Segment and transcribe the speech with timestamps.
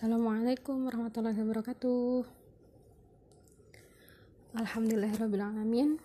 [0.00, 2.24] Assalamualaikum warahmatullahi wabarakatuh.
[4.56, 6.00] Alhamdulillahirrahmanirrahim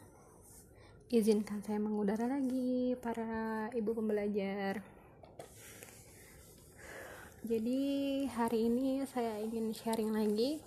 [1.08, 4.84] Izinkan saya mengudara lagi para ibu pembelajar.
[7.48, 7.80] Jadi
[8.36, 10.60] hari ini saya ingin sharing lagi.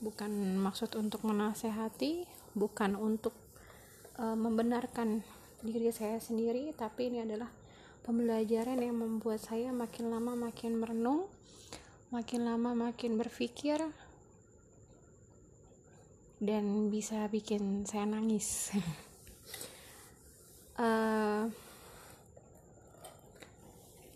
[0.00, 2.24] Bukan maksud untuk menasehati
[2.56, 3.36] Bukan untuk
[4.16, 5.20] uh, membenarkan
[5.60, 7.52] diri saya sendiri Tapi ini adalah
[8.08, 11.28] pembelajaran yang membuat saya makin lama makin merenung
[12.08, 13.76] makin lama makin berpikir
[16.40, 18.72] dan bisa bikin saya nangis.
[20.78, 21.48] Uh,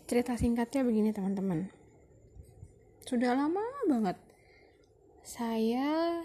[0.09, 1.69] cerita singkatnya begini teman-teman.
[3.05, 4.17] Sudah lama banget
[5.23, 6.19] saya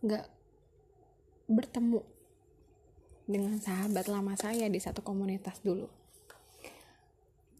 [0.00, 0.26] nggak
[1.50, 2.00] bertemu
[3.28, 5.90] dengan sahabat lama saya di satu komunitas dulu.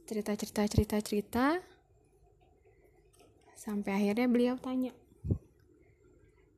[0.07, 1.72] Cerita cerita cerita cerita
[3.62, 4.91] sampai akhirnya beliau tanya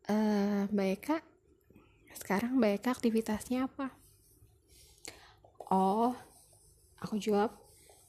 [0.09, 0.17] e,
[0.73, 1.17] Mbak Eka
[2.17, 3.93] sekarang Mbak Eka aktivitasnya apa?
[5.69, 6.17] Oh
[7.05, 7.53] aku jawab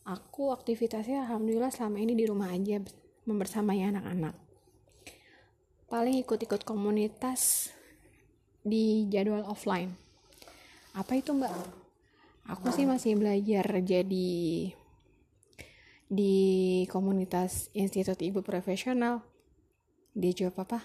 [0.08, 2.80] aku aktivitasnya alhamdulillah selama ini di rumah aja
[3.28, 4.36] membersamai anak-anak.
[5.92, 7.73] Paling ikut-ikut komunitas
[8.64, 9.92] di jadwal offline.
[10.95, 11.52] Apa itu mbak?
[12.48, 14.72] Aku sih masih belajar jadi
[16.05, 16.38] di
[16.88, 19.22] komunitas Institut Ibu Profesional.
[20.16, 20.80] Dia jawab apa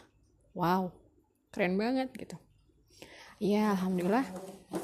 [0.52, 0.90] wow
[1.54, 2.36] keren banget gitu.
[3.40, 4.26] Ya alhamdulillah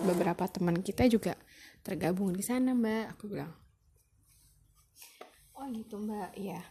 [0.07, 1.37] beberapa teman kita juga
[1.85, 3.53] tergabung di sana mbak aku bilang.
[5.57, 6.63] Oh gitu mbak ya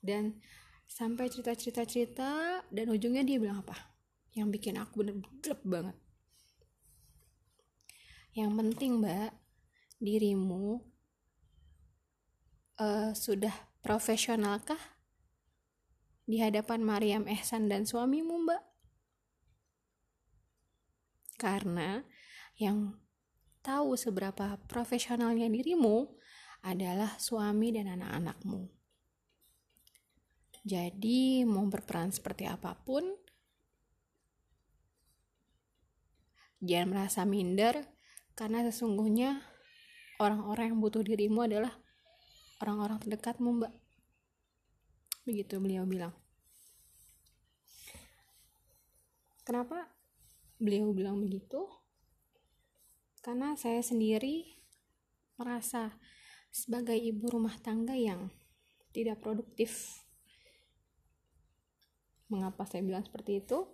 [0.00, 0.38] dan
[0.86, 3.76] sampai cerita cerita dan ujungnya dia bilang apa?
[4.32, 5.96] Yang bikin aku bener-bener banget.
[8.36, 9.30] Yang penting mbak
[10.00, 10.80] dirimu
[12.80, 13.52] uh, sudah
[13.86, 14.98] profesionalkah
[16.26, 18.62] di hadapan Maryam Ehsan dan suamimu, Mbak?
[21.38, 22.02] Karena
[22.58, 22.98] yang
[23.62, 26.18] tahu seberapa profesionalnya dirimu
[26.66, 28.66] adalah suami dan anak-anakmu.
[30.66, 33.06] Jadi, mau berperan seperti apa pun,
[36.58, 37.86] jangan merasa minder
[38.34, 39.46] karena sesungguhnya
[40.18, 41.86] orang-orang yang butuh dirimu adalah
[42.60, 43.72] orang-orang terdekatmu mbak
[45.26, 46.14] begitu beliau bilang.
[49.42, 49.90] Kenapa
[50.62, 51.66] beliau bilang begitu?
[53.20, 54.46] Karena saya sendiri
[55.34, 55.98] merasa
[56.54, 58.30] sebagai ibu rumah tangga yang
[58.94, 60.00] tidak produktif.
[62.30, 63.66] Mengapa saya bilang seperti itu?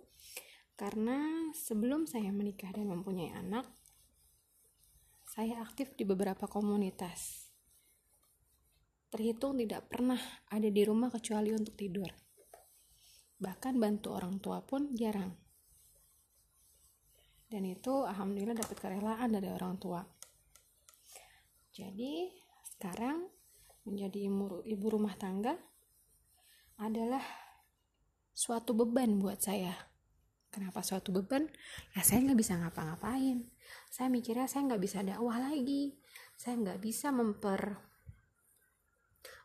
[0.73, 3.69] Karena sebelum saya menikah dan mempunyai anak
[5.33, 7.42] saya aktif di beberapa komunitas
[9.13, 10.17] terhitung tidak pernah
[10.49, 12.09] ada di rumah kecuali untuk tidur.
[13.37, 15.29] Bahkan bantu orang tua pun jarang.
[17.45, 20.01] Dan itu alhamdulillah dapat kerelaan dari orang tua.
[21.69, 22.33] Jadi
[22.65, 23.29] sekarang
[23.85, 24.25] menjadi
[24.65, 25.53] ibu rumah tangga
[26.81, 27.21] adalah
[28.33, 29.77] suatu beban buat saya.
[30.49, 31.45] Kenapa suatu beban?
[31.93, 33.45] Ya saya nggak bisa ngapa-ngapain.
[33.93, 35.93] Saya mikirnya saya nggak bisa dakwah lagi.
[36.33, 37.92] Saya nggak bisa memper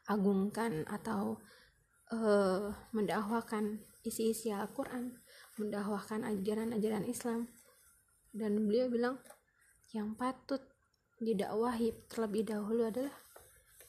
[0.08, 1.36] agungkan atau
[2.10, 5.20] uh, mendakwakan isi-isi Al-Quran
[5.60, 7.50] mendakwakan ajaran-ajaran Islam.
[8.32, 9.16] Dan beliau bilang
[9.92, 10.62] yang patut
[11.18, 13.12] didakwahi terlebih dahulu adalah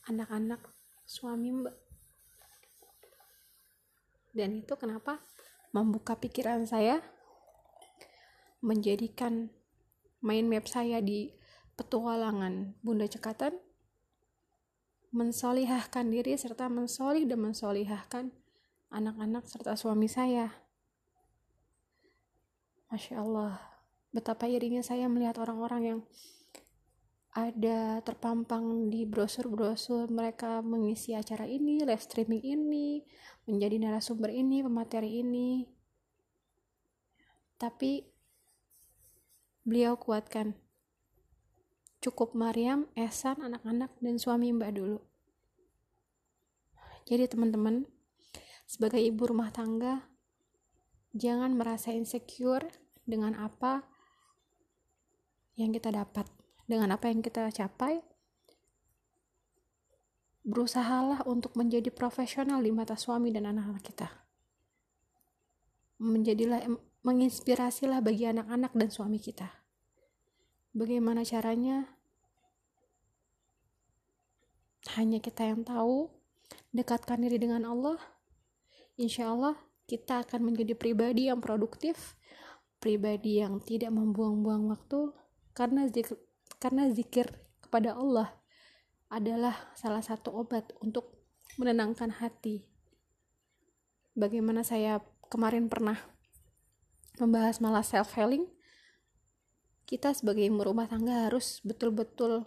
[0.09, 0.59] anak-anak
[1.05, 1.75] suami mbak.
[4.33, 5.21] Dan itu kenapa
[5.73, 7.01] membuka pikiran saya
[8.59, 9.53] menjadikan
[10.19, 11.31] main map saya di
[11.79, 13.55] petualangan Bunda Cekatan
[15.09, 18.29] mensolihahkan diri serta mensolih dan mensolihahkan
[18.93, 20.53] anak-anak serta suami saya.
[22.89, 23.61] Masya Allah,
[24.09, 25.99] betapa irinya saya melihat orang-orang yang
[27.37, 33.05] ada terpampang di brosur-brosur mereka mengisi acara ini, live streaming ini,
[33.45, 35.69] menjadi narasumber ini, pemateri ini.
[37.61, 38.01] Tapi
[39.61, 40.57] beliau kuatkan
[41.99, 44.99] cukup Mariam, Esan, anak-anak, dan suami mbak dulu.
[47.07, 47.83] Jadi teman-teman,
[48.63, 50.07] sebagai ibu rumah tangga,
[51.11, 52.63] jangan merasa insecure
[53.03, 53.83] dengan apa
[55.59, 56.27] yang kita dapat,
[56.69, 57.99] dengan apa yang kita capai.
[60.47, 64.07] Berusahalah untuk menjadi profesional di mata suami dan anak-anak kita.
[65.99, 66.63] Menjadilah
[67.03, 69.68] menginspirasilah bagi anak-anak dan suami kita
[70.73, 71.89] Bagaimana caranya?
[74.97, 76.09] Hanya kita yang tahu,
[76.69, 77.97] dekatkan diri dengan Allah
[78.99, 79.55] insya Allah
[79.89, 82.19] kita akan menjadi pribadi yang produktif
[82.77, 85.15] pribadi yang tidak membuang-buang waktu
[85.55, 86.15] karena zikir,
[86.61, 87.27] karena zikir
[87.63, 88.37] kepada Allah
[89.09, 91.17] adalah salah satu obat untuk
[91.57, 92.67] menenangkan hati
[94.13, 95.01] bagaimana saya
[95.31, 95.97] kemarin pernah
[97.17, 98.45] membahas malah self healing
[99.89, 102.45] kita sebagai ibu rumah tangga harus betul-betul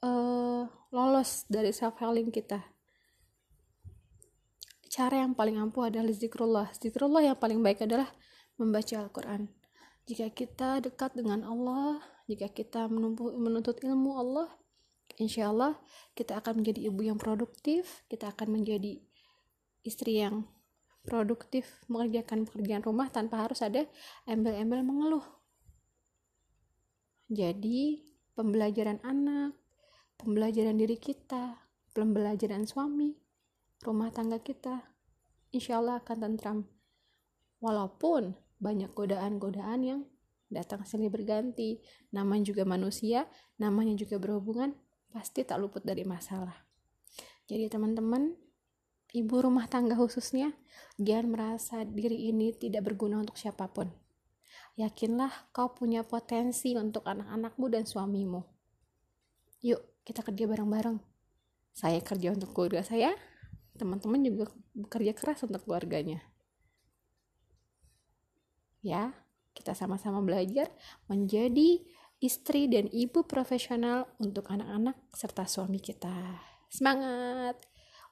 [0.00, 2.64] uh, lolos dari self healing kita.
[4.88, 6.72] Cara yang paling ampuh adalah zikrullah.
[6.72, 8.08] Zikrullah yang paling baik adalah
[8.56, 9.52] membaca Al-Quran.
[10.08, 14.48] Jika kita dekat dengan Allah jika kita menuntut ilmu Allah
[15.16, 15.80] insya Allah
[16.12, 19.00] kita akan menjadi ibu yang produktif kita akan menjadi
[19.80, 20.44] istri yang
[21.04, 23.86] produktif mengerjakan pekerjaan rumah tanpa harus ada
[24.24, 25.24] embel-embel mengeluh.
[27.28, 29.52] Jadi, pembelajaran anak,
[30.16, 31.60] pembelajaran diri kita,
[31.92, 33.12] pembelajaran suami,
[33.84, 34.80] rumah tangga kita,
[35.52, 36.58] insya Allah akan tentram.
[37.60, 40.00] Walaupun banyak godaan-godaan yang
[40.48, 43.28] datang silih berganti, namanya juga manusia,
[43.60, 44.72] namanya juga berhubungan,
[45.12, 46.54] pasti tak luput dari masalah.
[47.48, 48.36] Jadi teman-teman,
[49.12, 50.52] ibu rumah tangga khususnya,
[51.00, 53.88] jangan merasa diri ini tidak berguna untuk siapa pun.
[54.78, 58.40] Yakinlah kau punya potensi untuk anak-anakmu dan suamimu.
[59.66, 60.98] Yuk, kita kerja bareng-bareng.
[61.74, 63.14] Saya kerja untuk keluarga saya,
[63.74, 66.22] teman-teman juga bekerja keras untuk keluarganya.
[68.82, 69.14] Ya,
[69.54, 70.70] kita sama-sama belajar
[71.10, 71.82] menjadi
[72.22, 76.42] istri dan ibu profesional untuk anak-anak serta suami kita.
[76.70, 77.67] Semangat!